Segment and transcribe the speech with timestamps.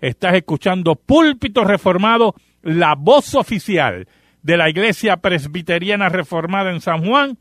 [0.00, 4.06] Estás escuchando Púlpito Reformado, la voz oficial
[4.42, 7.36] de la Iglesia Presbiteriana Reformada en San Juan,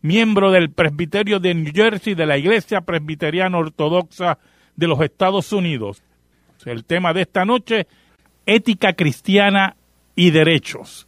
[0.00, 4.38] miembro del Presbiterio de New Jersey de la Iglesia Presbiteriana Ortodoxa
[4.74, 6.02] de los Estados Unidos.
[6.64, 7.86] El tema de esta noche,
[8.46, 9.76] ética cristiana
[10.16, 11.06] y derechos.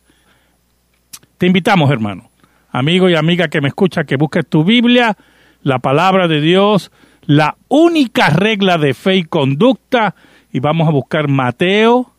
[1.38, 2.30] Te invitamos, hermano,
[2.70, 5.16] amigo y amiga que me escucha, que busques tu Biblia,
[5.62, 10.14] la palabra de Dios, la única regla de fe y conducta
[10.52, 12.10] y vamos a buscar Mateo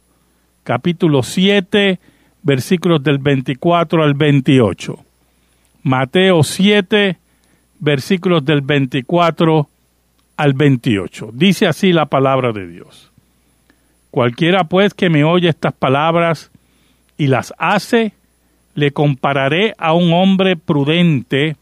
[0.63, 1.99] capítulo 7
[2.43, 4.97] versículos del 24 al 28.
[5.83, 7.17] Mateo 7
[7.79, 9.67] versículos del 24
[10.37, 11.29] al 28.
[11.33, 13.11] Dice así la palabra de Dios.
[14.11, 16.51] Cualquiera pues que me oye estas palabras
[17.17, 18.13] y las hace,
[18.75, 21.55] le compararé a un hombre prudente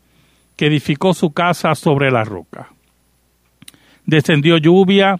[0.55, 2.69] que edificó su casa sobre la roca.
[4.05, 5.19] Descendió lluvia,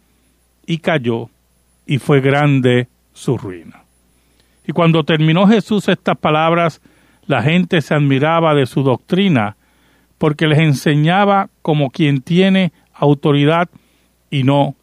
[0.71, 1.29] y cayó,
[1.85, 3.83] y fue grande su ruina.
[4.65, 6.81] Y cuando terminó Jesús estas palabras,
[7.25, 9.57] la gente se admiraba de su doctrina,
[10.17, 13.69] porque les enseñaba como quien tiene autoridad
[14.29, 14.75] y no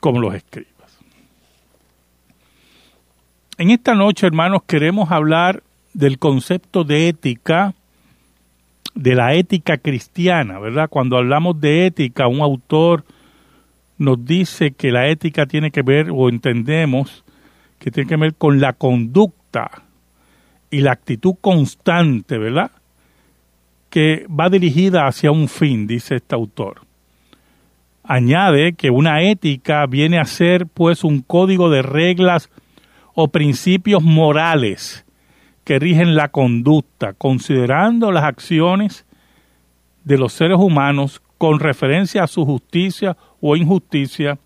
[0.00, 0.98] como los escribas.
[3.58, 7.74] En esta noche, hermanos, queremos hablar del concepto de ética,
[8.94, 10.88] de la ética cristiana, ¿verdad?
[10.88, 13.04] Cuando hablamos de ética, un autor
[13.98, 17.24] nos dice que la ética tiene que ver, o entendemos,
[17.78, 19.82] que tiene que ver con la conducta
[20.70, 22.70] y la actitud constante, ¿verdad?
[23.90, 26.82] Que va dirigida hacia un fin, dice este autor.
[28.02, 32.50] Añade que una ética viene a ser pues un código de reglas
[33.14, 35.04] o principios morales
[35.64, 39.04] que rigen la conducta, considerando las acciones
[40.04, 44.38] de los seres humanos con referencia a su justicia o injusticia,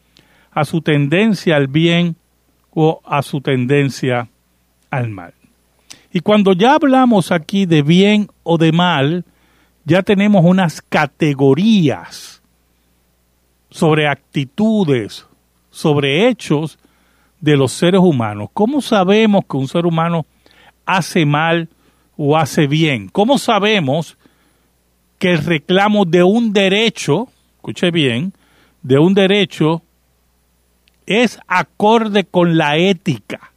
[0.51, 2.17] a su tendencia al bien
[2.73, 4.29] o a su tendencia
[4.91, 5.35] al mal.
[6.13, 9.25] Y cuando ya hablamos aquí de bien o de mal,
[9.85, 12.43] ya tenemos unas categorías
[13.71, 15.27] sobre actitudes,
[15.71, 16.79] sobre hechos
[17.41, 18.49] de los seres humanos.
[18.53, 20.27] ¿Cómo sabemos que un ser humano
[20.85, 21.69] hace mal
[22.17, 23.09] o hace bien?
[23.09, 24.19] ¿Cómo sabemos
[25.21, 28.33] que el reclamo de un derecho, escuche bien,
[28.83, 29.83] de un derecho
[31.07, 33.53] es acorde con la ética.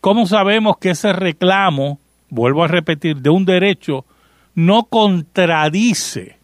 [0.00, 2.00] ¿Cómo sabemos que ese reclamo,
[2.30, 4.04] vuelvo a repetir, de un derecho
[4.56, 6.36] no contradice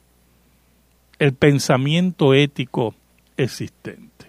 [1.18, 2.94] el pensamiento ético
[3.36, 4.26] existente?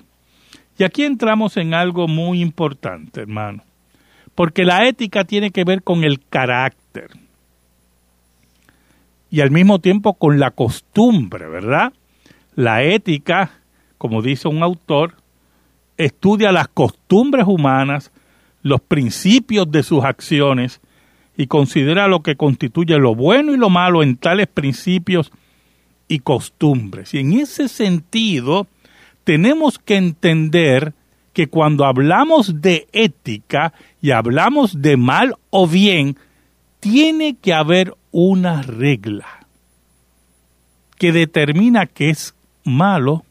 [0.79, 3.63] Y aquí entramos en algo muy importante, hermano,
[4.33, 6.86] porque la ética tiene que ver con el carácter
[9.29, 11.93] y al mismo tiempo con la costumbre, ¿verdad?
[12.55, 13.51] La ética,
[13.97, 15.15] como dice un autor,
[15.97, 18.11] estudia las costumbres humanas,
[18.61, 20.81] los principios de sus acciones
[21.35, 25.31] y considera lo que constituye lo bueno y lo malo en tales principios
[26.07, 27.13] y costumbres.
[27.13, 28.67] Y en ese sentido,
[29.23, 30.93] tenemos que entender
[31.33, 36.17] que cuando hablamos de ética y hablamos de mal o bien,
[36.89, 39.45] tiene que haber una regla
[40.97, 43.25] que determina qué es malo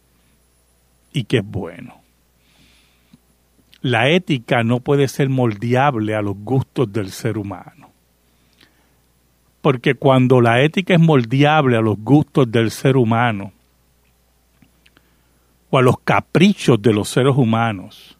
[1.12, 1.94] y qué es bueno.
[3.81, 7.91] La ética no puede ser moldeable a los gustos del ser humano.
[9.62, 13.52] Porque cuando la ética es moldeable a los gustos del ser humano,
[15.70, 18.19] o a los caprichos de los seres humanos,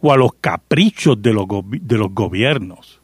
[0.00, 2.99] o a los caprichos de los, de los gobiernos,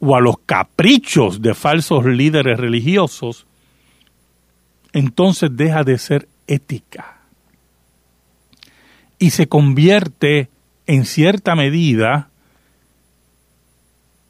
[0.00, 3.46] o a los caprichos de falsos líderes religiosos,
[4.92, 7.14] entonces deja de ser ética.
[9.18, 10.48] y se convierte
[10.86, 12.30] en cierta medida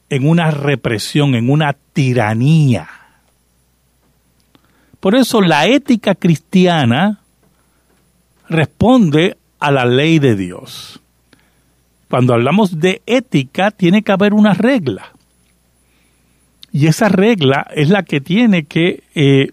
[0.09, 2.89] en una represión, en una tiranía.
[4.99, 7.19] Por eso la ética cristiana
[8.49, 10.99] responde a la ley de Dios.
[12.09, 15.13] Cuando hablamos de ética, tiene que haber una regla.
[16.71, 19.49] Y esa regla es la que tiene que, eh,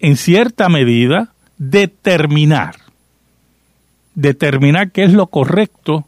[0.00, 2.76] en cierta medida, determinar.
[4.14, 6.06] Determinar qué es lo correcto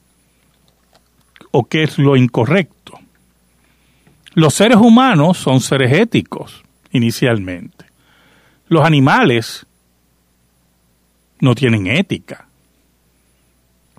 [1.52, 2.98] o qué es lo incorrecto.
[4.34, 7.86] Los seres humanos son seres éticos, inicialmente.
[8.68, 9.66] Los animales
[11.40, 12.46] no tienen ética.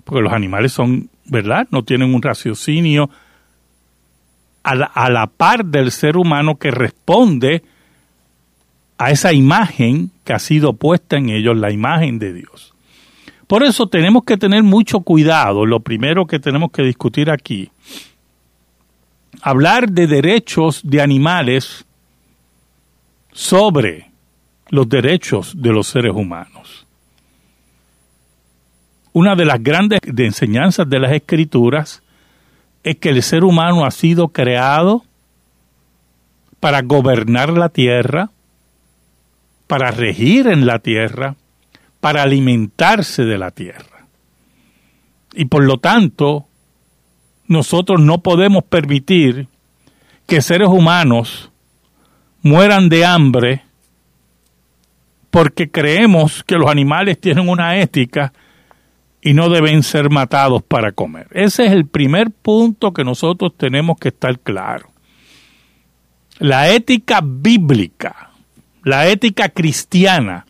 [0.04, 1.68] Porque los animales son, ¿verdad?
[1.70, 3.10] No tienen un raciocinio
[4.62, 7.62] a la, par del ser humano que responde
[8.98, 12.72] a esa imagen que ha sido puesta en ellos, la imagen de Dios.
[13.46, 15.66] Por eso tenemos que tener mucho cuidado.
[15.66, 17.70] Lo primero que tenemos que discutir aquí,
[19.42, 21.84] hablar de derechos de animales
[23.32, 24.10] sobre
[24.68, 26.86] los derechos de los seres humanos.
[29.12, 32.02] Una de las grandes enseñanzas de las escrituras
[32.84, 35.04] es que el ser humano ha sido creado
[36.60, 38.30] para gobernar la tierra,
[39.66, 41.36] para regir en la tierra,
[42.00, 44.06] para alimentarse de la tierra.
[45.34, 46.46] Y por lo tanto,
[47.46, 49.48] nosotros no podemos permitir
[50.26, 51.50] que seres humanos
[52.42, 53.62] mueran de hambre
[55.30, 58.32] porque creemos que los animales tienen una ética
[59.22, 61.28] y no deben ser matados para comer.
[61.30, 64.90] Ese es el primer punto que nosotros tenemos que estar claros.
[66.38, 68.30] La ética bíblica,
[68.82, 70.44] la ética cristiana,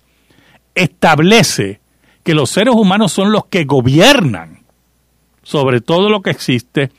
[0.75, 1.81] establece
[2.25, 4.63] que los seres humanos son los que gobiernan
[5.43, 6.91] sobre todo lo que existe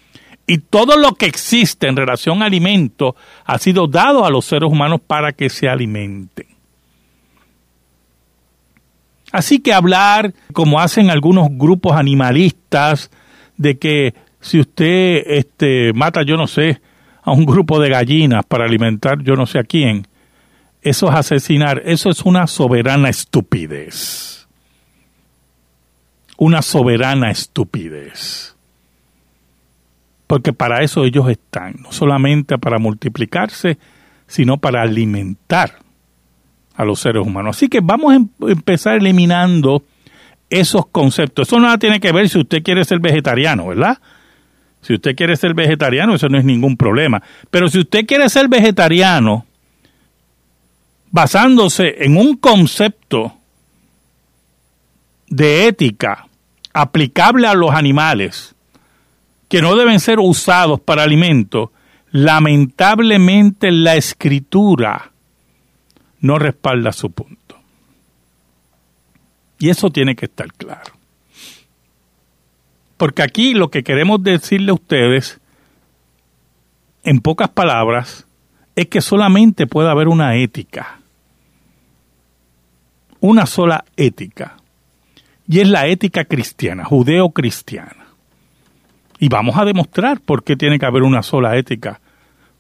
[0.45, 3.15] y todo lo que existe en relación a alimento
[3.45, 6.52] ha sido dado a los seres humanos para que se alimenten.
[9.33, 13.09] Así que hablar, como hacen algunos grupos animalistas,
[13.57, 16.81] de que si usted este, mata, yo no sé,
[17.23, 20.07] a un grupo de gallinas para alimentar yo no sé a quién,
[20.83, 24.47] eso es asesinar, eso es una soberana estupidez.
[26.37, 28.55] Una soberana estupidez.
[30.27, 33.79] Porque para eso ellos están, no solamente para multiplicarse,
[34.27, 35.82] sino para alimentar
[36.75, 37.57] a los seres humanos.
[37.57, 39.83] Así que vamos a em-, empezar eliminando
[40.49, 41.47] esos conceptos.
[41.47, 43.97] Eso nada tiene que ver si usted quiere ser vegetariano, ¿verdad?
[44.81, 47.23] Si usted quiere ser vegetariano, eso no es ningún problema.
[47.49, 49.45] Pero si usted quiere ser vegetariano
[51.09, 53.33] basándose en un concepto
[55.27, 56.27] de ética
[56.73, 58.55] aplicable a los animales,
[59.47, 61.71] que no deben ser usados para alimento,
[62.11, 65.12] lamentablemente la escritura
[66.23, 67.59] no respalda su punto.
[69.59, 70.93] Y eso tiene que estar claro.
[72.95, 75.41] Porque aquí lo que queremos decirle a ustedes,
[77.03, 78.25] en pocas palabras,
[78.77, 81.01] es que solamente puede haber una ética.
[83.19, 84.55] Una sola ética.
[85.45, 88.07] Y es la ética cristiana, judeo-cristiana.
[89.19, 91.99] Y vamos a demostrar por qué tiene que haber una sola ética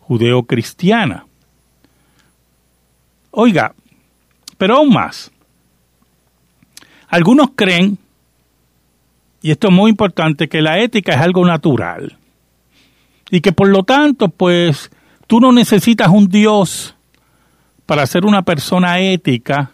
[0.01, 1.27] judeo-cristiana.
[3.35, 3.73] Oiga,
[4.59, 5.31] pero aún más.
[7.07, 7.97] Algunos creen,
[9.41, 12.17] y esto es muy importante, que la ética es algo natural.
[13.31, 14.91] Y que por lo tanto, pues,
[15.25, 16.95] tú no necesitas un Dios
[17.87, 19.71] para ser una persona ética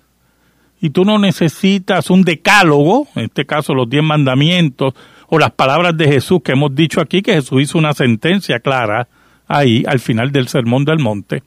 [0.80, 4.94] y tú no necesitas un decálogo, en este caso los diez mandamientos
[5.28, 9.10] o las palabras de Jesús que hemos dicho aquí, que Jesús hizo una sentencia clara
[9.50, 11.44] ahí al final del Sermón del Monte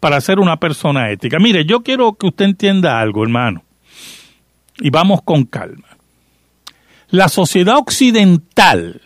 [0.00, 1.38] para ser una persona ética.
[1.38, 3.64] Mire, yo quiero que usted entienda algo, hermano,
[4.78, 5.88] y vamos con calma.
[7.10, 9.00] La sociedad occidental,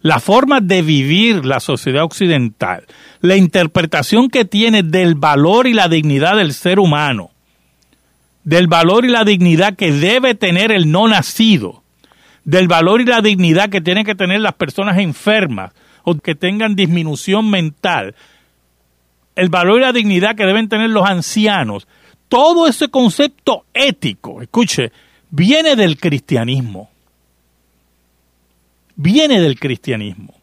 [0.00, 2.84] la forma de vivir la sociedad occidental,
[3.20, 7.30] la interpretación que tiene del valor y la dignidad del ser humano,
[8.44, 11.82] del valor y la dignidad que debe tener el no nacido,
[12.44, 16.74] del valor y la dignidad que tienen que tener las personas enfermas o que tengan
[16.74, 18.16] disminución mental,
[19.36, 21.86] el valor y la dignidad que deben tener los ancianos,
[22.28, 24.92] todo ese concepto ético, escuche,
[25.30, 26.90] viene del cristianismo.
[28.94, 30.34] Viene del cristianismo.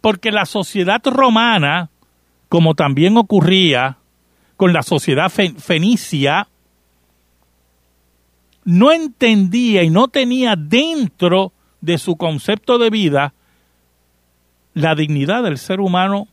[0.00, 1.90] Porque la sociedad romana,
[2.48, 3.98] como también ocurría
[4.56, 6.48] con la sociedad fenicia,
[8.64, 13.32] no entendía y no tenía dentro de su concepto de vida
[14.74, 16.28] la dignidad del ser humano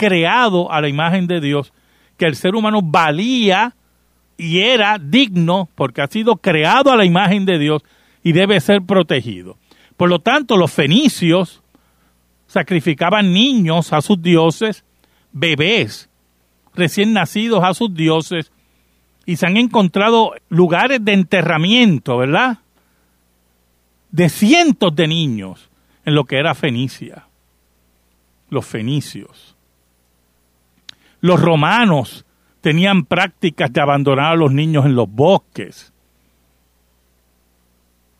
[0.00, 1.74] creado a la imagen de Dios,
[2.16, 3.76] que el ser humano valía
[4.38, 7.82] y era digno porque ha sido creado a la imagen de Dios
[8.22, 9.58] y debe ser protegido.
[9.98, 11.62] Por lo tanto, los fenicios
[12.46, 14.84] sacrificaban niños a sus dioses,
[15.32, 16.08] bebés
[16.74, 18.50] recién nacidos a sus dioses,
[19.26, 22.58] y se han encontrado lugares de enterramiento, ¿verdad?
[24.10, 25.68] De cientos de niños
[26.06, 27.26] en lo que era Fenicia.
[28.48, 29.49] Los fenicios.
[31.20, 32.24] Los romanos
[32.60, 35.92] tenían prácticas de abandonar a los niños en los bosques,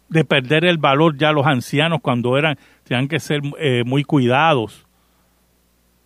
[0.09, 4.87] de perder el valor ya los ancianos cuando eran, tenían que ser eh, muy cuidados,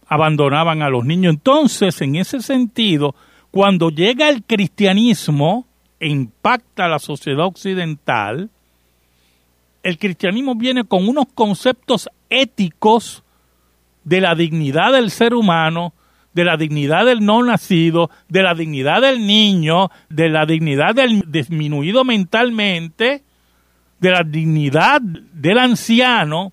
[0.07, 1.35] abandonaban a los niños.
[1.35, 3.15] Entonces, en ese sentido,
[3.51, 5.67] cuando llega el cristianismo
[5.99, 8.51] e impacta a la sociedad occidental,
[9.83, 13.23] el cristianismo viene con unos conceptos éticos
[14.03, 15.93] de la dignidad del ser humano,
[16.35, 21.25] de la dignidad del no nacido, de la dignidad del niño, de la dignidad del
[21.29, 23.23] disminuido mentalmente,
[24.01, 26.53] de la dignidad del anciano,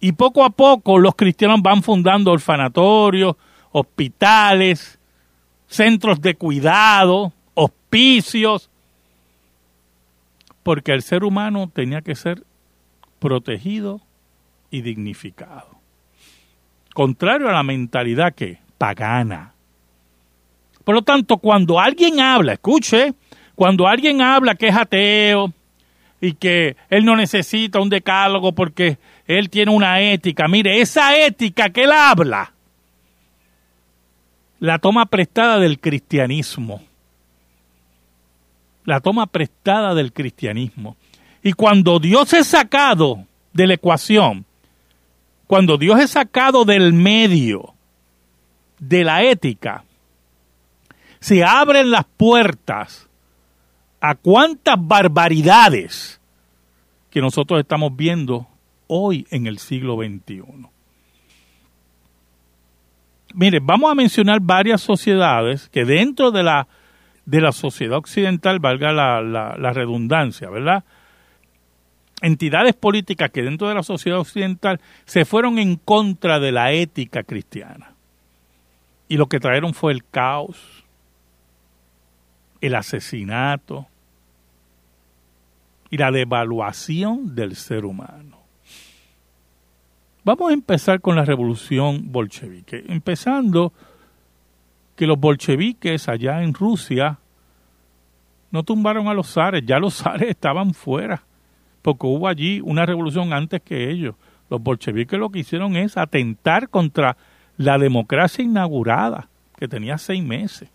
[0.00, 3.36] y poco a poco los cristianos van fundando orfanatorios,
[3.72, 4.98] hospitales,
[5.66, 8.70] centros de cuidado, hospicios,
[10.62, 12.42] porque el ser humano tenía que ser
[13.18, 14.00] protegido
[14.70, 15.76] y dignificado.
[16.94, 19.52] Contrario a la mentalidad que pagana.
[20.84, 23.14] Por lo tanto, cuando alguien habla, escuche,
[23.54, 25.52] cuando alguien habla que es ateo
[26.20, 31.70] y que él no necesita un decálogo porque él tiene una ética, mire, esa ética
[31.70, 32.52] que él habla
[34.58, 36.82] la toma prestada del cristianismo.
[38.84, 40.96] La toma prestada del cristianismo.
[41.42, 44.44] Y cuando Dios es sacado de la ecuación,
[45.46, 47.75] cuando Dios es sacado del medio,
[48.78, 49.84] de la ética,
[51.20, 53.08] se abren las puertas
[54.00, 56.20] a cuántas barbaridades
[57.10, 58.46] que nosotros estamos viendo
[58.86, 60.42] hoy en el siglo XXI.
[63.34, 66.68] Mire, vamos a mencionar varias sociedades que dentro de la,
[67.24, 70.84] de la sociedad occidental, valga la, la redundancia, ¿verdad?
[72.22, 77.24] Entidades políticas que dentro de la sociedad occidental se fueron en contra de la ética
[77.24, 77.95] cristiana
[79.08, 80.84] y lo que trajeron fue el caos,
[82.60, 83.86] el asesinato
[85.90, 88.38] y la devaluación del ser humano.
[90.24, 93.72] Vamos a empezar con la revolución bolchevique, empezando
[94.96, 97.18] que los bolcheviques allá en Rusia
[98.50, 101.22] no tumbaron a los zares, ya los zares estaban fuera,
[101.82, 104.16] porque hubo allí una revolución antes que ellos.
[104.50, 107.16] Los bolcheviques lo que hicieron es atentar contra
[107.56, 110.68] la democracia inaugurada, que tenía seis meses.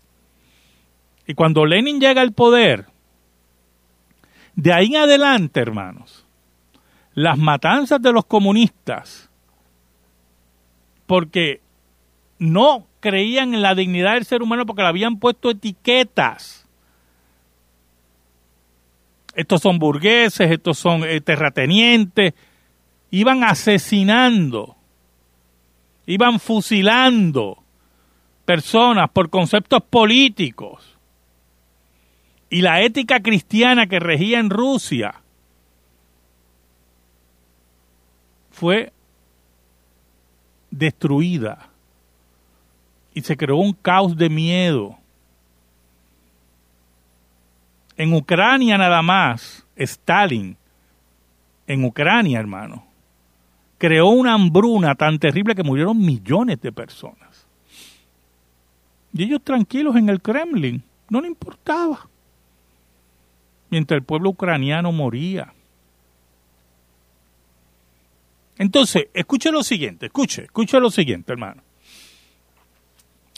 [1.26, 2.86] Y cuando Lenin llega al poder,
[4.54, 6.26] de ahí en adelante, hermanos,
[7.14, 9.30] las matanzas de los comunistas,
[11.06, 11.60] porque
[12.38, 16.66] no creían en la dignidad del ser humano porque le habían puesto etiquetas.
[19.34, 22.34] Estos son burgueses, estos son eh, terratenientes,
[23.10, 24.76] iban asesinando
[26.06, 27.62] iban fusilando
[28.44, 30.98] personas por conceptos políticos.
[32.50, 35.14] Y la ética cristiana que regía en Rusia
[38.50, 38.92] fue
[40.70, 41.70] destruida
[43.14, 44.98] y se creó un caos de miedo.
[47.96, 50.56] En Ucrania nada más, Stalin,
[51.66, 52.86] en Ucrania hermano,
[53.82, 57.48] creó una hambruna tan terrible que murieron millones de personas.
[59.12, 62.08] Y ellos tranquilos en el Kremlin, no le importaba.
[63.70, 65.52] Mientras el pueblo ucraniano moría.
[68.56, 71.60] Entonces, escuche lo siguiente, escuche, escuche lo siguiente, hermano.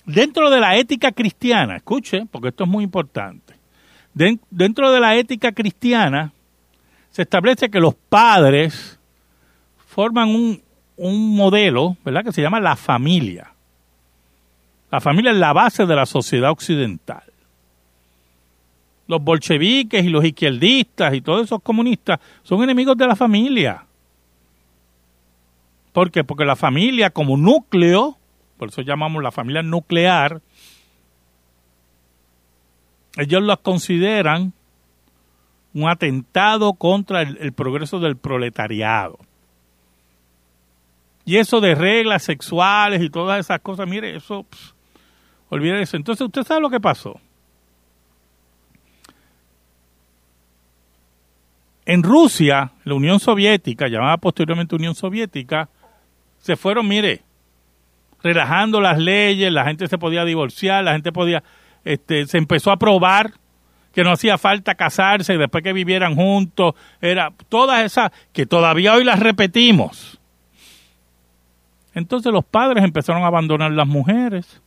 [0.05, 3.55] Dentro de la ética cristiana, escuche, porque esto es muy importante.
[4.13, 6.35] dentro de la ética cristiana
[7.11, 8.99] se establece que los padres
[9.95, 10.61] forman un,
[10.97, 13.53] un modelo, ¿verdad?, que se llama la familia.
[14.91, 17.23] La familia es la base de la sociedad occidental.
[19.07, 23.85] Los bolcheviques y los izquierdistas y todos esos comunistas son enemigos de la familia.
[25.93, 26.25] ¿Por qué?
[26.25, 28.19] Porque la familia como núcleo,
[28.59, 30.41] por eso llamamos la familia nuclear,
[33.17, 34.53] ellos la consideran
[35.73, 39.21] un atentado contra el, progreso del proletariado.
[41.25, 44.47] Y eso de reglas sexuales y todas esas cosas, mire, eso,
[45.49, 45.97] olvide eso.
[45.97, 47.19] Entonces, ¿usted sabe lo que pasó?
[51.87, 55.69] En Rusia, la Unión Soviética, llamada posteriormente Unión Soviética,
[56.39, 57.23] se fueron, mire,
[58.23, 61.43] relajando las leyes, la gente se podía divorciar, la gente podía,
[61.85, 63.33] este, se empezó a probar
[63.93, 69.05] que no hacía falta casarse después que vivieran juntos, era todas esas que todavía hoy
[69.05, 70.21] las repetimos.
[71.95, 74.61] Entonces los padres empezaron a abandonar las mujeres.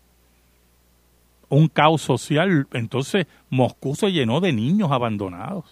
[1.50, 2.68] Un caos social.
[2.74, 5.66] Entonces Moscú se llenó de niños abandonados.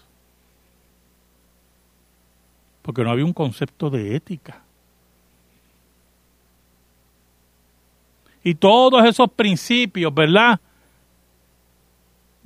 [2.82, 4.62] Porque no había un concepto de ética.
[8.44, 10.60] Y todos esos principios, ¿verdad?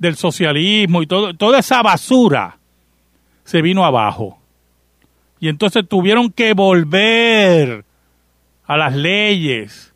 [0.01, 2.57] del socialismo y todo, toda esa basura
[3.43, 4.39] se vino abajo.
[5.39, 7.85] Y entonces tuvieron que volver
[8.71, 9.93] a las leyes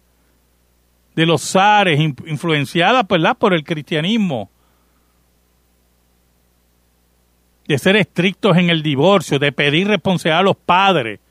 [1.16, 4.50] de los zares influenciadas por el cristianismo.
[7.66, 11.22] De ser estrictos en el divorcio, de pedir responsabilidad a los padres,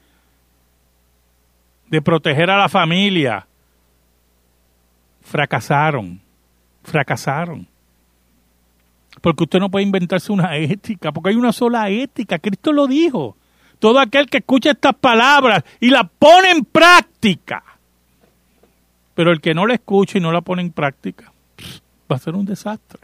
[1.89, 3.47] de proteger a la familia.
[5.21, 6.23] Fracasaron,
[6.83, 7.69] fracasaron.
[9.21, 12.39] Porque usted no puede inventarse una ética, porque hay una sola ética.
[12.39, 13.37] Cristo lo dijo.
[13.85, 17.63] Todo aquel que escucha estas palabras y la pone en práctica.
[19.15, 21.31] Pero el que no la escucha y no la pone en práctica,
[22.11, 23.01] va a ser un desastre.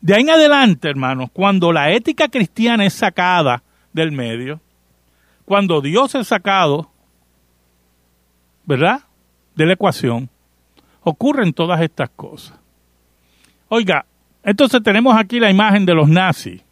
[0.00, 4.58] De ahí en adelante, hermanos, cuando la ética cristiana es sacada del medio,
[5.44, 6.90] cuando Dios es sacado,
[8.64, 9.02] ¿verdad?
[9.54, 10.30] De la ecuación,
[11.02, 12.58] ocurren todas estas cosas.
[13.68, 14.06] Oiga,
[14.42, 16.62] entonces tenemos aquí la imagen de los nazis.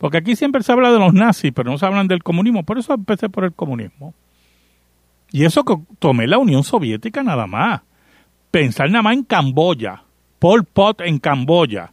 [0.00, 2.62] Porque aquí siempre se habla de los nazis, pero no se hablan del comunismo.
[2.64, 4.14] Por eso empecé por el comunismo.
[5.30, 7.82] Y eso que tomé la Unión Soviética nada más.
[8.50, 10.02] Pensar nada más en Camboya.
[10.38, 11.92] Pol Pot en Camboya.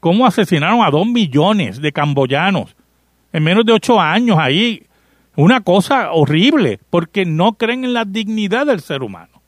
[0.00, 2.74] Cómo asesinaron a dos millones de camboyanos
[3.30, 4.86] en menos de ocho años ahí.
[5.36, 9.42] Una cosa horrible, porque no creen en la dignidad del ser humano.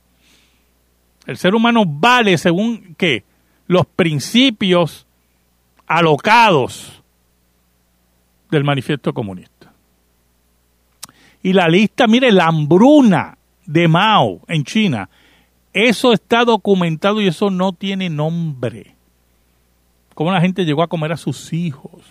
[1.24, 3.24] El ser humano vale según qué?
[3.68, 5.06] Los principios
[5.86, 6.95] alocados
[8.50, 9.72] del manifiesto comunista.
[11.42, 15.08] Y la lista, mire, la hambruna de Mao en China,
[15.72, 18.94] eso está documentado y eso no tiene nombre.
[20.14, 22.02] Cómo la gente llegó a comer a sus hijos.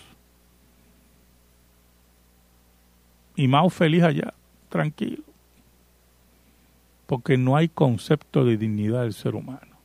[3.35, 4.33] Y Mao feliz allá,
[4.69, 5.23] tranquilo
[7.05, 9.75] porque no hay concepto de dignidad del ser humano.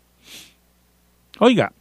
[1.38, 1.72] Oiga,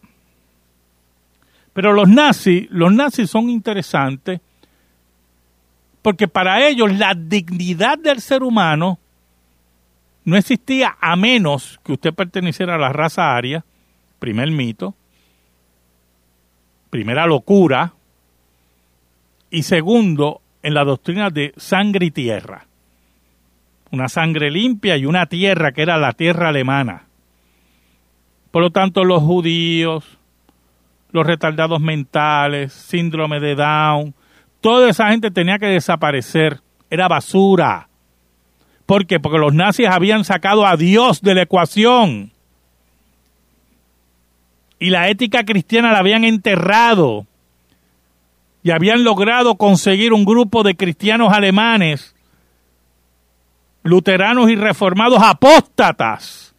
[1.74, 4.42] pero los nazis, los nazis son interesantes
[6.02, 9.00] porque para ellos la dignidad del ser humano
[10.26, 13.66] no existía a menos que usted perteneciera a la raza aria,
[14.20, 14.96] primer mito,
[16.90, 17.94] primera locura,
[19.52, 22.70] y segundo, en la doctrina de sangre y tierra
[23.92, 27.04] una sangre limpia y una tierra que era la tierra alemana.
[28.52, 30.18] Por lo tanto, los judíos,
[31.12, 34.14] los retardados mentales, síndrome de Down,
[34.62, 36.62] toda esa gente tenía que desaparecer.
[36.89, 37.88] Era basura.
[38.86, 39.19] ¿Por qué?
[39.19, 42.32] Porque los nazis habían sacado a Dios de la ecuación.
[44.80, 47.28] Y la ética cristiana la habían enterrado.
[48.63, 52.15] Y habían logrado conseguir un grupo de cristianos alemanes
[53.84, 56.54] luteranos y reformados apóstatas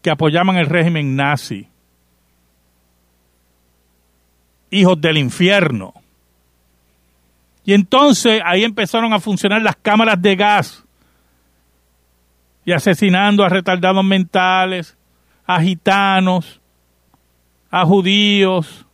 [0.00, 1.68] que apoyaban el régimen nazi.
[4.70, 5.94] Hijos del infierno.
[7.64, 10.84] Y entonces ahí empezaron a funcionar las cámaras de gas
[12.64, 14.96] y asesinando a retardados mentales,
[15.46, 16.60] a gitanos,
[17.70, 18.86] a judíos.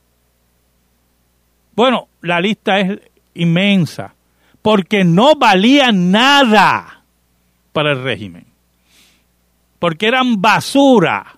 [1.75, 3.01] Bueno, la lista es
[3.35, 4.15] inmensa
[4.63, 7.03] porque no valían nada
[7.73, 8.47] para el régimen,
[9.79, 11.37] porque eran basura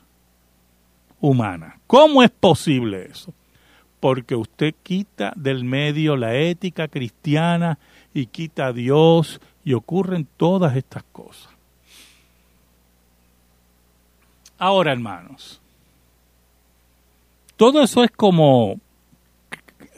[1.21, 1.79] humana.
[1.87, 3.33] ¿Cómo es posible eso?
[4.01, 7.79] Porque usted quita del medio la ética cristiana
[8.15, 11.53] y quita a Dios y ocurren todas estas cosas.
[14.59, 15.61] Ahora, hermanos,
[17.57, 18.81] todo eso es como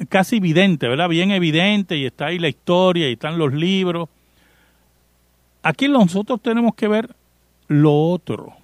[0.08, 1.08] casi evidente, ¿verdad?
[1.08, 4.08] Bien evidente y está ahí la historia y están los libros.
[5.62, 7.14] Aquí nosotros tenemos que ver
[7.68, 8.54] lo otro,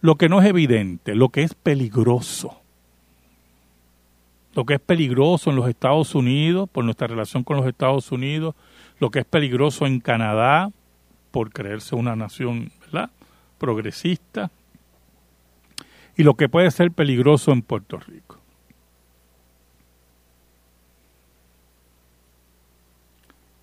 [0.00, 2.61] lo que no es evidente, lo que es peligroso.
[4.54, 8.54] Lo que es peligroso en los Estados Unidos por nuestra relación con los Estados Unidos,
[8.98, 10.70] lo que es peligroso en Canadá
[11.30, 13.10] por creerse una nación ¿verdad?
[13.58, 14.50] progresista
[16.16, 18.38] y lo que puede ser peligroso en Puerto Rico.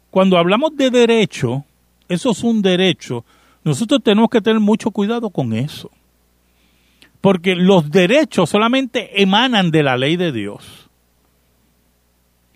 [0.10, 1.64] Cuando hablamos de derecho,
[2.08, 3.24] eso es un derecho,
[3.64, 5.92] nosotros tenemos que tener mucho cuidado con eso.
[7.22, 10.90] Porque los derechos solamente emanan de la ley de Dios.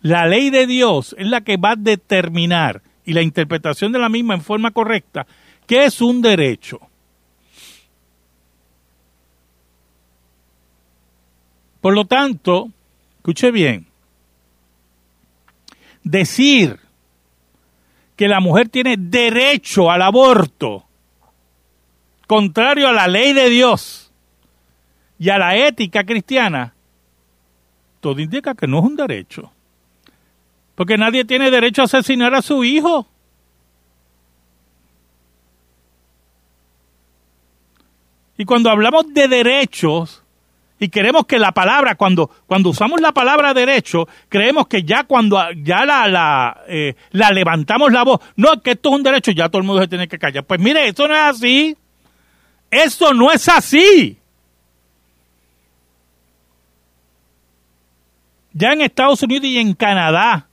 [0.02, 4.10] La ley de Dios es la que va a determinar, y la interpretación de la
[4.10, 5.26] misma en forma correcta,
[5.65, 6.80] qué es un derecho.
[11.80, 12.69] Por lo tanto,
[13.17, 13.88] escuche bien,
[16.04, 16.80] decir
[18.15, 20.86] que la mujer tiene derecho al aborto,
[22.28, 24.03] contrario a la ley de Dios
[25.24, 26.74] y a la ética cristiana,
[28.02, 29.54] todo indica que no es un derecho.
[30.76, 33.08] Porque nadie tiene derecho a asesinar a su hijo.
[38.38, 40.22] Y cuando hablamos de derechos,
[40.78, 45.40] y queremos que la palabra, cuando, cuando usamos la palabra derecho, creemos que ya cuando
[45.56, 49.60] ya la, la, eh, levantamos la voz, no, que esto es un derecho, ya todo
[49.62, 50.44] el mundo se tiene que callar.
[50.44, 51.78] Pues mire, eso no es así.
[52.70, 54.18] Eso no es así.
[58.54, 60.48] Ya en Estados Unidos y en Canadá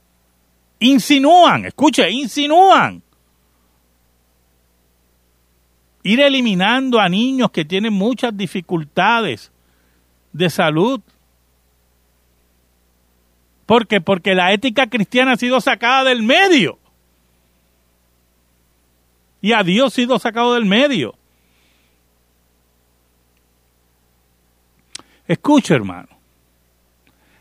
[0.79, 3.03] insinúan, escuche, insinúan
[6.03, 9.53] ir eliminando a niños que tienen muchas dificultades
[10.33, 11.01] de salud.
[13.67, 14.01] ¿Por qué?
[14.01, 16.79] Porque la ética cristiana ha sido sacada del medio.
[19.43, 21.15] Y a Dios ha sido sacado del medio.
[25.27, 26.20] Escuche, hermano.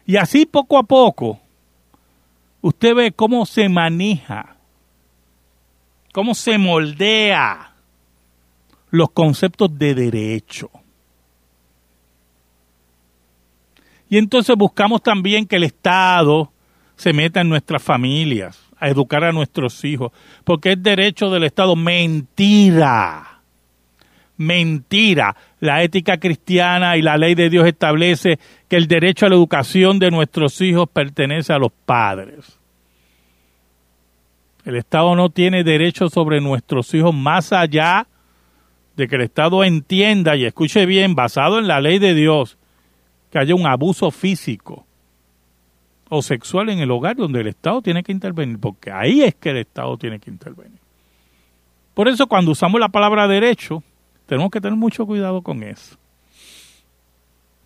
[0.09, 1.39] Y así poco a poco,
[2.61, 4.55] usted ve cómo se maneja,
[6.11, 7.75] cómo se moldea
[8.89, 10.71] los conceptos de derecho.
[14.09, 16.51] Y entonces buscamos también que el Estado
[16.95, 20.11] se meta en nuestras familias, a educar a nuestros hijos,
[20.43, 21.75] porque es derecho del Estado.
[21.75, 23.41] Mentira.
[24.37, 25.35] Mentira.
[25.59, 29.99] La ética cristiana y la ley de Dios establece que el derecho a la educación
[29.99, 32.57] de nuestros hijos pertenece a los padres.
[34.65, 38.07] El Estado no tiene derecho sobre nuestros hijos más allá
[38.95, 42.57] de que el Estado entienda y escuche bien, basado en la ley de Dios,
[43.31, 44.85] que haya un abuso físico
[46.09, 49.51] o sexual en el hogar donde el Estado tiene que intervenir, porque ahí es que
[49.51, 50.79] el Estado tiene que intervenir.
[51.93, 53.83] Por eso cuando usamos la palabra derecho,
[54.29, 55.97] tenemos que tener mucho cuidado con eso.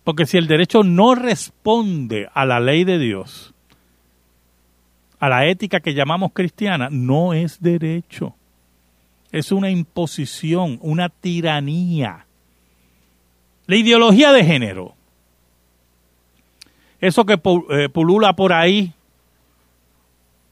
[0.02, 3.54] Porque si el derecho no responde a la ley de Dios,
[5.20, 8.34] a la ética que llamamos cristiana, no es derecho.
[9.30, 12.26] Es una imposición, una tiranía.
[13.66, 14.94] La ideología de género
[17.06, 17.38] eso que
[17.70, 18.94] eh, pulula por ahí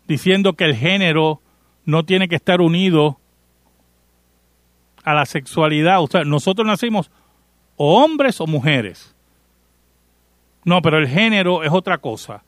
[0.06, 1.40] diciendo que el género
[1.86, 3.18] no tiene que estar unido
[5.04, 6.00] a la sexualidad.
[6.00, 7.10] O nosotros nacimos
[7.76, 9.14] o hombres o mujeres.
[10.64, 12.42] No, pero el género es otra cosa.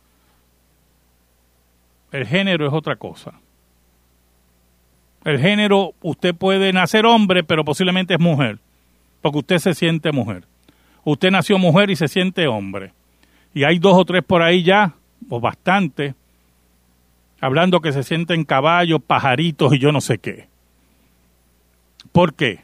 [2.13, 3.33] El género es otra cosa.
[5.25, 8.59] El género, usted puede nacer hombre, pero posiblemente es mujer,
[9.23, 10.45] porque usted se siente mujer.
[11.03, 12.93] Usted nació mujer y se siente hombre
[13.55, 14.95] y hay dos o tres por ahí ya,
[15.31, 16.15] o bastante,
[17.41, 20.49] hablando que se sienten caballos, pajaritos y yo no sé qué.
[22.13, 22.61] ¿Por qué?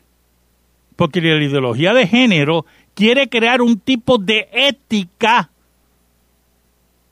[0.97, 5.51] Porque la ideología de género quiere crear un tipo de ética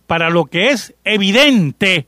[0.07, 2.07] para lo que es evidente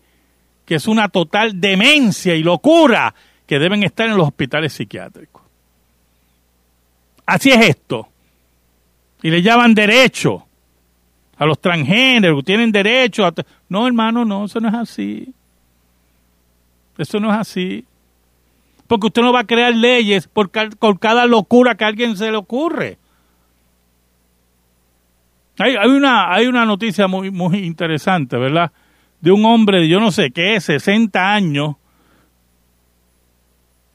[0.71, 3.13] que es una total demencia y locura
[3.45, 5.43] que deben estar en los hospitales psiquiátricos.
[7.27, 8.09] Así es esto.
[9.21, 10.47] Y le llaman derecho
[11.37, 13.35] a los transgéneros, tienen derecho a...
[13.69, 15.35] No, hermano, no, eso no es así.
[16.97, 17.85] Eso no es así.
[18.91, 22.37] Porque usted no va a crear leyes por, cada locura que a alguien se le
[22.37, 22.99] ocurre.
[25.61, 28.73] Hay, hay, una, hay una noticia muy, muy interesante, ¿verdad?
[29.21, 31.77] De un hombre de yo no sé qué, 60 años,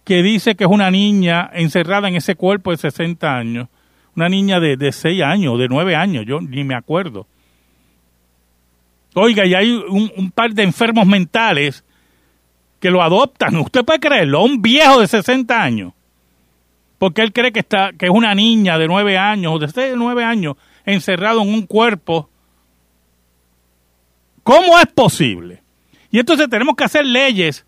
[0.05, 3.67] que dice que es una niña encerrada en ese cuerpo de 60 años.
[4.15, 7.27] Una niña de, de 6 años, de 9 años, yo ni me acuerdo.
[9.13, 11.83] Oiga, y hay un, par de enfermos mentales
[12.85, 13.55] que lo adoptan.
[13.57, 15.93] Usted puede creerlo, un viejo de 60 años.
[16.99, 20.23] Porque él cree que, está, que es una niña de 9 años o de 9
[20.23, 22.29] años encerrado en un cuerpo
[24.43, 25.63] ¿Cómo es posible?
[26.11, 27.65] Y entonces tenemos que hacer leyes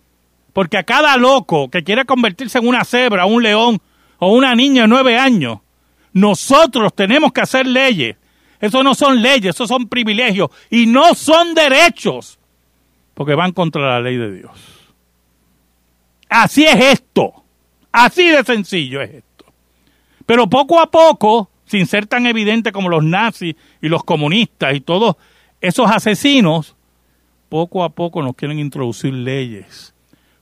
[0.54, 3.82] porque a cada loco que quiera convertirse en una cebra, un león
[4.20, 5.58] o una niña de nueve años,
[6.14, 8.18] nosotros tenemos que hacer leyes.
[8.62, 12.38] Eso no son leyes, eso son privilegios y no son derechos
[13.16, 14.77] porque van contra la ley de Dios.
[16.30, 17.44] Así es esto.
[17.92, 19.46] Así de sencillo es esto.
[20.26, 24.82] Pero poco a poco, sin ser tan evidente como los nazis y los comunistas y
[24.82, 25.16] todos
[25.62, 26.76] esos asesinos,
[27.50, 29.94] poco a poco nos quieren introducir leyes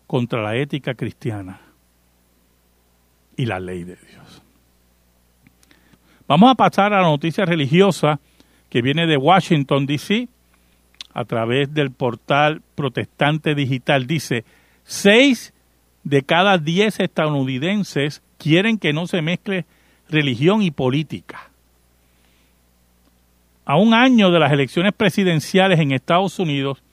[0.08, 1.62] contra la ética cristiana
[3.38, 4.42] y la ley de Dios.
[6.28, 8.20] Vamos a pasar a la noticia religiosa
[8.70, 10.28] que viene de Washington, D.C.,
[11.14, 14.06] a través del portal protestante digital.
[14.06, 14.44] Dice,
[14.84, 15.54] seis
[16.06, 19.66] de cada diez estadounidenses quieren que no se mezcle
[20.08, 21.50] religión y política.
[23.66, 26.84] A un año de las elecciones presidenciales en Estados Unidos,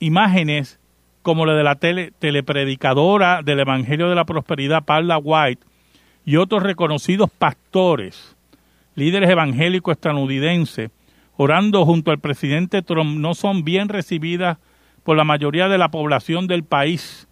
[0.00, 0.80] imágenes
[1.22, 5.64] como la de la telepredicadora del Evangelio de la Prosperidad, Paula White,
[6.24, 8.36] y otros reconocidos pastores,
[8.96, 10.90] líderes evangélicos estadounidenses,
[11.36, 14.58] orando junto al presidente Trump, no son bien recibidas
[15.04, 17.28] por la mayoría de la población del país.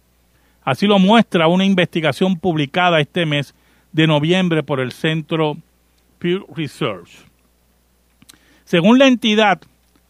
[0.63, 3.55] Así lo muestra una investigación publicada este mes
[3.91, 5.57] de noviembre por el Centro
[6.19, 7.09] Pew Research.
[8.63, 9.61] Según la entidad,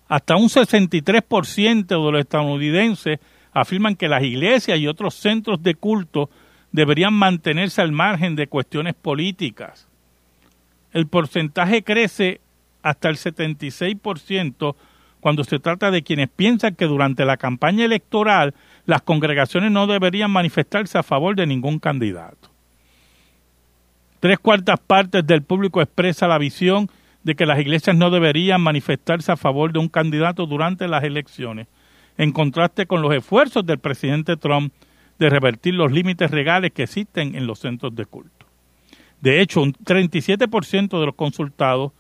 [0.08, 3.20] hasta un 63% de los estadounidenses
[3.54, 6.30] afirman que las iglesias y otros centros de culto
[6.72, 9.88] deberían mantenerse al margen de cuestiones políticas.
[10.92, 12.42] El porcentaje crece
[12.82, 14.76] hasta el 76%
[15.22, 18.54] cuando se trata de quienes piensan que durante la campaña electoral
[18.86, 22.50] las congregaciones no deberían manifestarse a favor de ningún candidato.
[24.20, 26.90] Tres cuartas partes del público expresa la visión
[27.24, 31.68] de que las iglesias no deberían manifestarse a favor de un candidato durante las elecciones,
[32.18, 34.74] en contraste con los esfuerzos del presidente Trump
[35.20, 38.46] de revertir los límites legales que existen en los centros de culto.
[39.22, 41.92] De hecho, un 37% de los consultados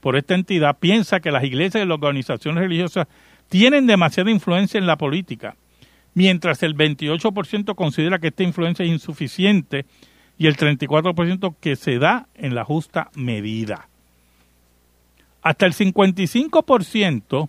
[0.00, 3.08] por esta entidad piensa que las iglesias y las organizaciones religiosas
[3.48, 5.56] tienen demasiada influencia en la política,
[6.14, 9.86] mientras el 28% considera que esta influencia es insuficiente
[10.38, 13.88] y el 34% que se da en la justa medida.
[15.42, 17.48] Hasta el 55%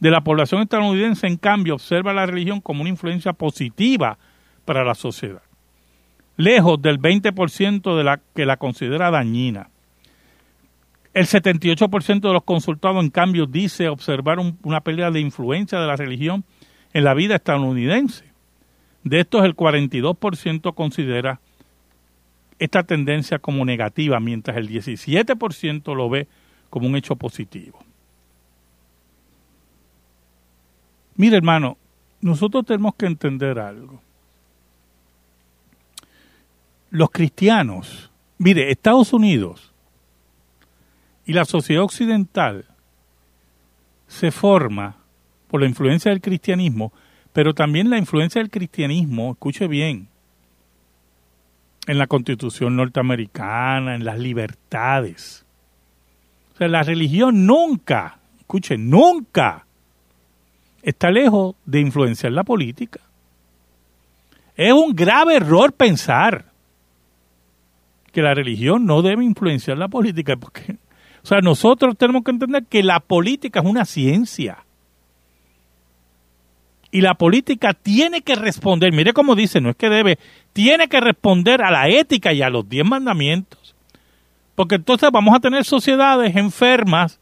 [0.00, 4.18] de la población estadounidense, en cambio, observa la religión como una influencia positiva
[4.64, 5.42] para la sociedad,
[6.36, 9.68] lejos del 20% de la que la considera dañina.
[11.14, 15.96] El 78% de los consultados, en cambio, dice observar una pérdida de influencia de la
[15.96, 16.44] religión
[16.92, 18.24] en la vida estadounidense.
[19.04, 21.40] De estos, el 42% considera
[22.58, 26.28] esta tendencia como negativa, mientras el 17% lo ve
[26.70, 27.84] como un hecho positivo.
[31.16, 31.76] Mire, hermano,
[32.20, 34.00] nosotros tenemos que entender algo.
[36.90, 39.72] Los cristianos, mire, Estados Unidos
[41.26, 42.66] y la sociedad occidental
[44.06, 45.01] se forma
[45.52, 46.94] por la influencia del cristianismo,
[47.34, 50.08] pero también la influencia del cristianismo, escuche bien,
[51.86, 55.44] en la constitución norteamericana, en las libertades.
[56.54, 59.66] O sea, la religión nunca, escuche, nunca
[60.82, 63.00] está lejos de influenciar la política.
[64.56, 66.46] Es un grave error pensar
[68.10, 70.78] que la religión no debe influenciar la política, porque
[71.22, 74.64] o sea, nosotros tenemos que entender que la política es una ciencia.
[76.94, 80.18] Y la política tiene que responder, mire cómo dice, no es que debe,
[80.52, 83.74] tiene que responder a la ética y a los diez mandamientos.
[84.54, 87.18] Porque entonces vamos a tener sociedades enfermas,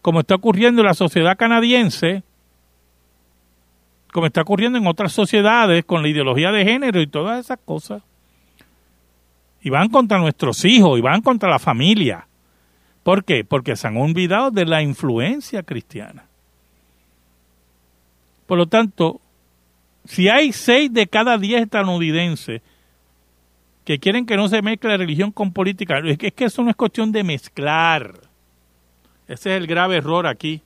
[0.00, 2.22] como está ocurriendo en la sociedad canadiense,
[4.10, 8.02] como está ocurriendo en otras sociedades con la ideología de género y todas esas cosas.
[9.60, 12.26] Y van contra nuestros hijos, y van contra la familia.
[13.02, 13.44] ¿Por qué?
[13.44, 16.27] Porque se han olvidado de la influencia cristiana.
[18.48, 19.20] Por lo tanto,
[20.06, 22.62] si hay seis de cada diez estadounidenses
[23.84, 26.70] que quieren que no se mezcle religión con política, es que, es que eso no
[26.70, 28.14] es cuestión de mezclar.
[29.28, 30.62] Ese es el grave error aquí.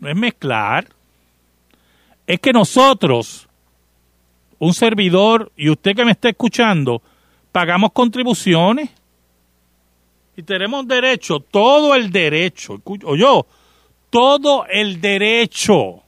[0.00, 0.88] No es mezclar.
[2.26, 3.48] Es que nosotros,
[4.58, 7.00] un servidor y usted que me está escuchando,
[7.52, 8.90] pagamos contribuciones
[10.36, 13.46] y tenemos derecho, todo el derecho, o yo,
[14.10, 16.03] todo el derecho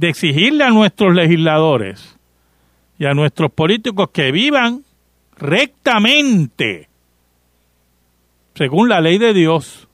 [0.00, 2.16] de exigirle a nuestros legisladores
[2.98, 4.82] y a nuestros políticos que vivan
[5.36, 6.88] rectamente,
[8.54, 9.88] según la ley de Dios,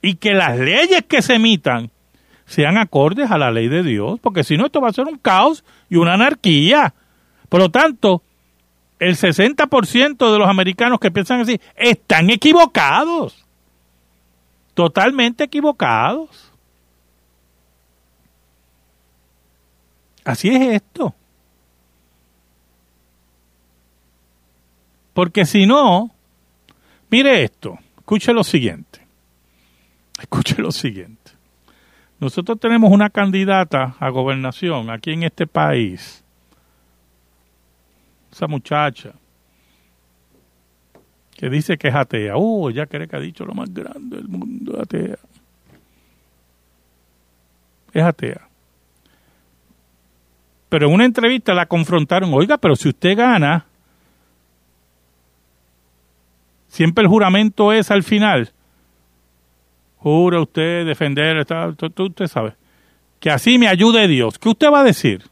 [0.00, 1.90] y que las leyes que se emitan
[2.46, 5.18] sean acordes a la ley de Dios, porque si no esto va a ser un
[5.18, 6.94] caos y una anarquía.
[7.48, 8.22] Por lo tanto,
[9.00, 13.44] el 60% de los americanos que piensan así están equivocados,
[14.74, 16.49] totalmente equivocados.
[20.30, 21.12] Así es esto.
[25.12, 26.12] Porque si no,
[27.10, 29.00] mire esto, escuche lo siguiente.
[30.20, 31.32] Escuche lo siguiente.
[32.20, 36.22] Nosotros tenemos una candidata a gobernación aquí en este país.
[38.30, 39.14] Esa muchacha
[41.36, 42.34] que dice que es atea.
[42.36, 45.18] Oh, ella cree que ha dicho lo más grande del mundo, atea.
[47.92, 48.49] Es atea.
[50.70, 53.66] Pero en una entrevista la confrontaron, oiga, pero si usted gana,
[56.68, 58.52] siempre el juramento es al final
[60.00, 62.54] jura usted defender, usted sabe,
[63.18, 64.38] que así me ayude Dios.
[64.38, 65.24] ¿Qué usted va a decir?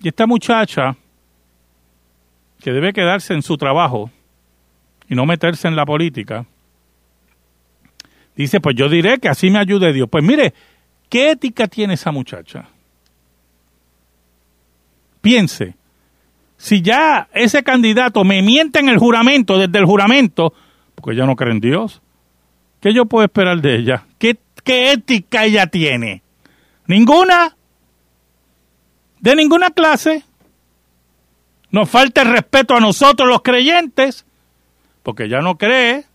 [0.00, 0.96] Y esta muchacha,
[2.60, 4.10] que debe quedarse en su trabajo
[5.08, 6.46] y no meterse en la política,
[8.36, 10.08] dice, pues yo diré que así me ayude Dios.
[10.08, 10.54] Pues mire,
[11.12, 12.70] ¿qué ética tiene esa muchacha?
[15.20, 15.76] Piense,
[16.56, 20.54] si ya ese candidato me miente en el juramento, desde el juramento,
[20.94, 22.00] porque ella no cree en Dios.
[22.80, 24.06] ¿Qué yo puedo esperar de ella?
[24.18, 26.22] ¿Qué, qué ética ella tiene?
[26.86, 27.58] ¿Ninguna?
[29.20, 30.24] ¿De ninguna clase?
[31.70, 34.24] Nos falta el respeto a nosotros los creyentes,
[35.02, 36.06] porque ella no cree.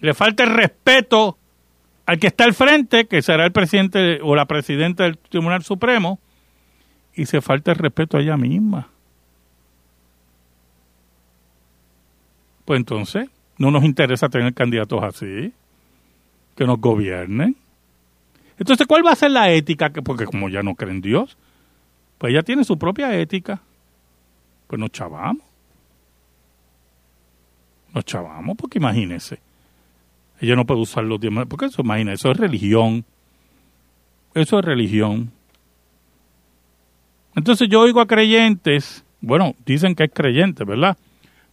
[0.00, 1.36] Le falta el respeto
[2.06, 6.18] al que está al frente, que será el presidente o la presidenta del Tribunal Supremo,
[7.14, 8.88] y se falta el respeto a ella misma.
[12.64, 15.52] Pues entonces, no nos interesa tener candidatos así,
[16.56, 17.56] que nos gobiernen.
[18.58, 19.90] Entonces, ¿cuál va a ser la ética?
[19.90, 21.36] Porque como ya no creen Dios,
[22.18, 23.60] pues ella tiene su propia ética.
[24.66, 25.42] Pues nos chavamos.
[27.92, 29.40] Nos chavamos, porque imagínese.
[30.44, 33.04] Ella no puede usar los demás, porque eso, imagínese, eso es religión.
[34.34, 35.30] Eso es religión.
[37.36, 40.96] Entonces yo oigo a creyentes, bueno, dicen que es creyente, ¿verdad?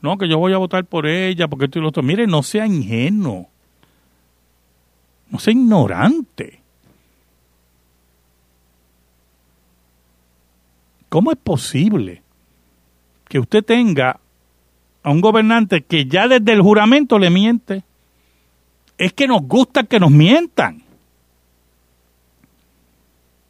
[0.01, 2.03] no, que yo voy a votar por ella, porque esto y lo otro.
[2.03, 3.47] Mire, no sea ingenuo,
[5.29, 6.59] no sea ignorante.
[11.07, 12.23] ¿Cómo es posible
[13.27, 14.19] que usted tenga
[15.03, 17.83] a un gobernante que ya desde el juramento le miente?
[19.01, 20.83] Es que nos gusta que nos mientan.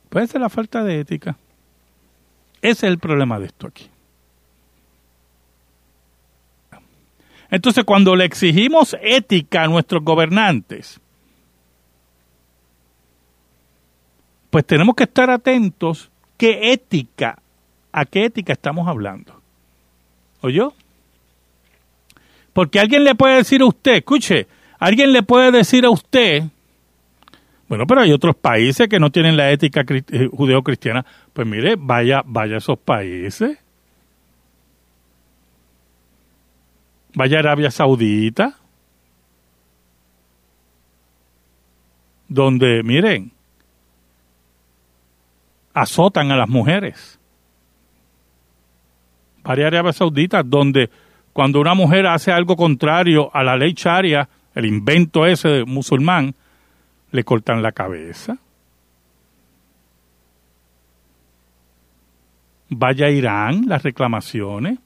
[0.10, 1.36] Puede ser la falta de ética.
[2.62, 3.90] Ese es el problema de esto aquí.
[7.50, 11.02] Entonces, cuando le exigimos ética a nuestros gobernantes,
[14.52, 17.42] pues tenemos que estar atentos qué ética,
[17.92, 19.42] a qué ética estamos hablando.
[20.40, 20.72] ¿Oyó?
[22.54, 24.48] Porque alguien le puede decir a usted, escuche,
[24.82, 26.44] alguien le puede decir a usted,
[27.70, 32.24] bueno, pero hay otros países que no tienen la ética eh, judeo-cristiana, pues mire, vaya,
[32.26, 33.60] vaya a esos países.
[37.14, 38.58] Vaya Arabia Saudita,
[42.28, 43.32] donde, miren,
[45.74, 47.20] azotan a las mujeres.
[49.44, 50.90] Vaya a Arabia Saudita, donde
[51.34, 56.36] cuando una mujer hace algo contrario a la ley charia, el invento ese de musulmán,
[57.12, 58.38] le cortan la cabeza.
[62.70, 64.80] Vaya a Irán, las reclamaciones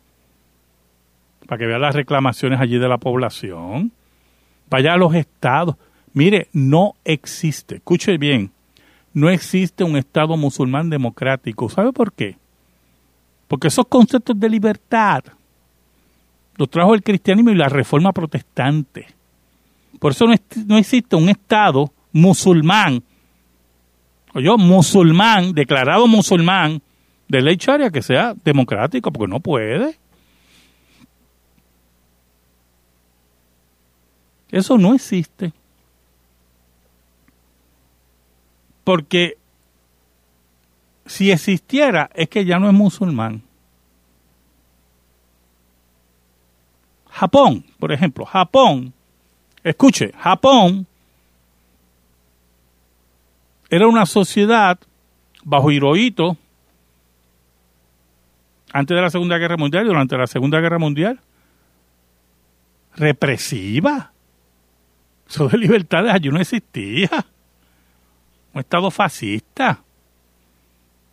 [1.45, 3.91] para que vea las reclamaciones allí de la población.
[4.69, 5.76] Vaya a los estados.
[6.13, 8.51] Mire, no existe, escuche bien,
[9.13, 11.70] no existe un estado musulmán democrático.
[11.70, 12.38] ¿Sabe por qué?
[13.47, 15.24] Porque esos conceptos de libertad
[16.57, 19.07] los trajo el cristianismo y la reforma protestante.
[19.99, 20.25] Por eso
[20.67, 23.03] no, existe un estado musulmán,
[24.33, 26.81] o yo, musulmán, declarado musulmán,
[27.27, 29.97] de ley charia que sea democrático, porque no puede.
[34.51, 35.53] Eso no existe.
[38.83, 39.37] Porque
[41.05, 43.43] si existiera es que ya no es musulmán.
[47.09, 48.93] Japón, por ejemplo, Japón,
[49.70, 50.86] escuche, Japón
[53.70, 54.78] era una sociedad
[55.43, 56.38] bajo Hirohito
[58.72, 61.20] antes de la Segunda Guerra Mundial y durante la Segunda Guerra Mundial
[62.95, 64.11] represiva
[65.28, 67.26] Eso de libertades allí no existía.
[68.53, 69.80] Un estado fascista.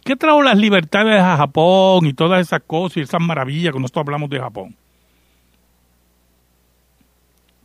[0.04, 4.04] ¿Qué trajo las libertades a Japón y todas esas cosas y esas maravillas que nosotros
[4.06, 4.76] hablamos de Japón?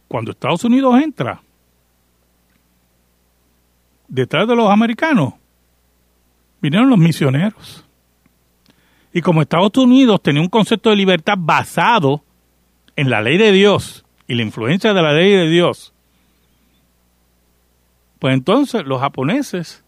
[0.08, 1.41] Cuando Estados Unidos entra
[4.08, 5.34] detrás de los americanos,
[6.62, 7.84] vinieron los misioneros.
[9.14, 12.24] Y como Estados Unidos tenía un concepto de libertad basado
[12.95, 15.93] en la ley de Dios y la influencia de la ley de Dios,
[18.20, 19.84] pues entonces los japoneses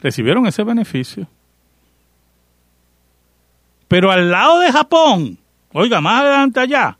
[0.00, 1.26] recibieron ese beneficio.
[3.88, 5.38] Pero al lado de Japón,
[5.72, 6.98] oiga, más adelante allá,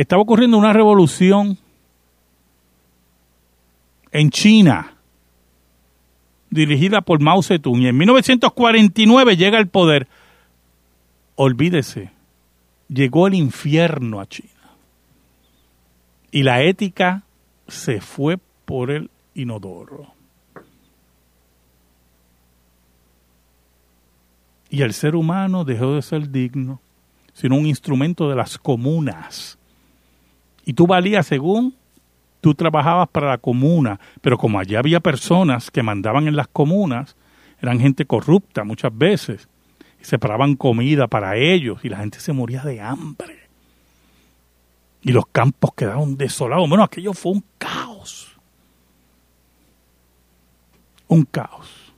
[0.00, 1.58] estaba ocurriendo una revolución
[4.12, 4.94] en China
[6.48, 10.08] dirigida por Mao Zedong y en 1949 llega al poder.
[11.36, 12.12] Olvídese,
[12.88, 14.48] llegó el infierno a China.
[16.30, 17.24] Y la ética
[17.68, 20.14] se fue por el inodoro.
[24.70, 26.80] Y el ser humano dejó de ser digno,
[27.34, 29.58] sino un instrumento de las comunas.
[30.70, 31.74] Y tú valías según
[32.40, 37.16] tú trabajabas para la comuna, pero como allá había personas que mandaban en las comunas,
[37.60, 39.48] eran gente corrupta muchas veces,
[40.00, 43.48] y separaban comida para ellos, y la gente se moría de hambre.
[45.02, 46.68] Y los campos quedaron desolados.
[46.68, 48.38] Bueno, aquello fue un caos
[51.08, 51.92] un caos.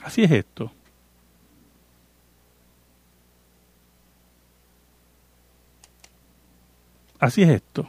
[0.00, 0.70] Así es esto.
[7.22, 7.88] Así es esto.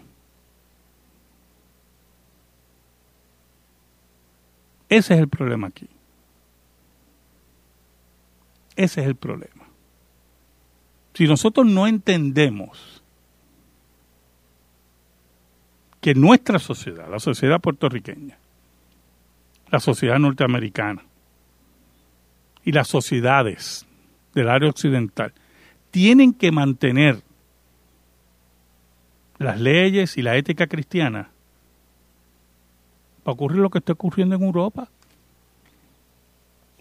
[4.87, 5.89] Ese es el problema aquí.
[8.75, 9.65] Ese es el problema.
[11.15, 13.01] Si nosotros no entendemos
[15.99, 18.37] que nuestra sociedad, la sociedad puertorriqueña,
[19.71, 21.01] la sociedad norteamericana
[22.63, 23.87] y las sociedades
[24.35, 25.33] del área occidental
[25.89, 27.23] tienen que mantener
[29.43, 31.29] las leyes y la ética cristiana
[33.23, 34.89] para ocurrir lo que está ocurriendo en Europa.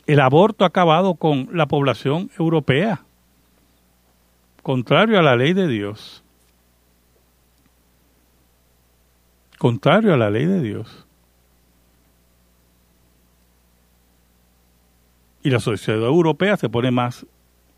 [0.07, 3.03] El aborto ha acabado con la población europea,
[4.63, 6.23] contrario a la ley de Dios.
[9.63, 11.07] contrario a la ley de Dios.
[15.45, 17.25] Y la sociedad europea se pone más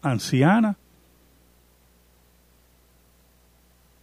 [0.01, 0.79] anciana,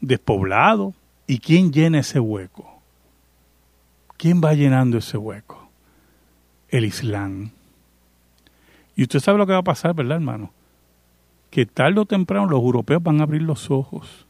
[0.02, 0.94] despoblado.
[1.28, 2.82] ¿Y quién llena ese hueco?
[4.18, 5.70] ¿Quién va llenando ese hueco?
[6.68, 7.52] El Islam.
[8.96, 10.52] Y usted sabe lo que va a pasar, ¿verdad, hermano?
[11.50, 14.28] Que tarde o temprano los europeos van a abrir los ojos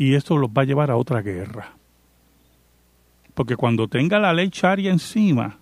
[0.00, 1.74] y esto los va a llevar a otra guerra.
[3.34, 5.58] Porque cuando tenga la ley Sharia encima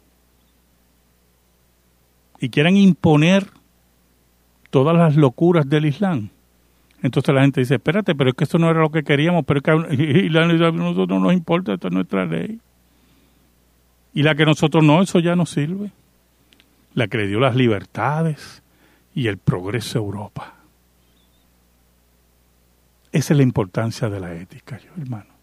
[2.38, 3.50] y quieran imponer
[4.70, 6.30] todas las locuras del Islam,
[7.02, 9.58] entonces la gente dice, espérate, pero es que esto no era lo que queríamos, pero
[9.58, 9.70] es que
[10.38, 12.58] a nosotros no nos importa, esta es nuestra ley.
[14.14, 15.92] Y la que nosotros no, eso ya no sirve.
[16.94, 18.62] La que le dio las libertades
[19.14, 20.54] y el progreso a Europa.
[23.12, 25.38] Esa es la importancia de la ética, hermano.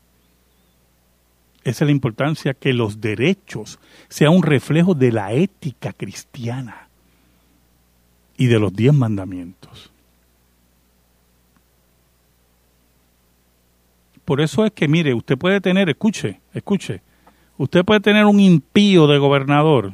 [1.63, 6.89] Esa es la importancia que los derechos sean un reflejo de la ética cristiana
[8.37, 9.91] y de los diez mandamientos.
[14.25, 17.01] Por eso es que, mire, usted puede tener, escuche, escuche,
[17.57, 19.93] usted puede tener un impío de gobernador,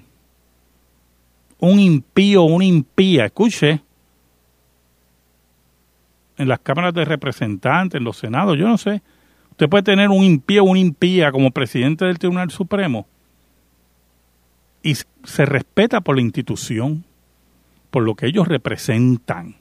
[1.59, 3.81] un impío, una impía, escuche,
[6.37, 9.01] en las cámaras de representantes, en los senados, yo no sé.
[9.51, 13.05] Usted puede tener un impío una impía como presidente del Tribunal Supremo
[14.81, 17.03] y se respeta por la institución,
[17.91, 19.55] por lo que ellos representan,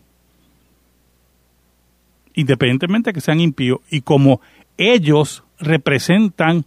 [2.33, 4.41] independientemente de que sean impíos, y como
[4.77, 6.64] ellos representan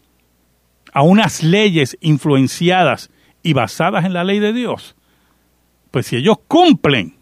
[0.91, 3.09] a unas leyes influenciadas
[3.41, 4.95] y basadas en la ley de Dios,
[5.91, 7.15] pues si ellos cumplen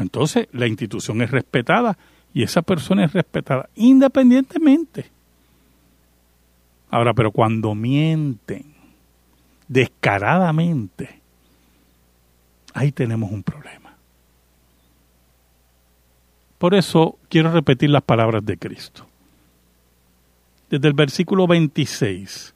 [0.00, 1.98] entonces la institución es respetada
[2.32, 5.10] y esa persona es respetada independientemente.
[6.90, 8.74] Ahora, pero cuando mienten
[9.68, 11.20] descaradamente,
[12.74, 13.89] ahí tenemos un problema.
[16.60, 19.06] Por eso quiero repetir las palabras de Cristo.
[20.68, 22.54] Desde el versículo 26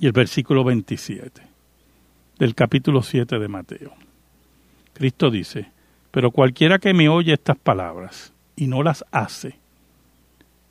[0.00, 1.42] y el versículo 27
[2.40, 3.92] del capítulo 7 de Mateo.
[4.94, 5.70] Cristo dice,
[6.10, 9.60] pero cualquiera que me oye estas palabras y no las hace,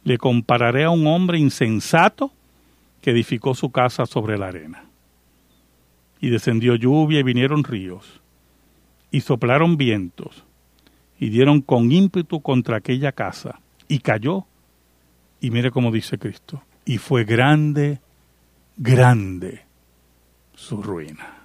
[0.03, 2.33] le compararé a un hombre insensato
[3.01, 4.83] que edificó su casa sobre la arena.
[6.19, 8.19] Y descendió lluvia y vinieron ríos,
[9.11, 10.43] y soplaron vientos,
[11.21, 14.47] y dieron con ímpetu contra aquella casa, y cayó.
[15.39, 18.01] Y mire cómo dice Cristo, y fue grande,
[18.75, 19.61] grande
[20.55, 21.40] su ruina.